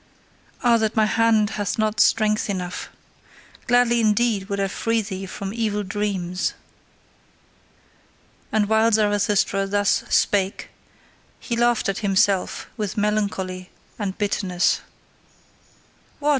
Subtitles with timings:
[0.63, 2.89] Ah, that my hand hath not strength enough!
[3.67, 6.55] Gladly, indeed, would I free thee from evil dreams!
[8.51, 10.69] And while Zarathustra thus spake,
[11.39, 13.69] he laughed at himself with melancholy
[13.99, 14.81] and bitterness.
[16.17, 16.29] What!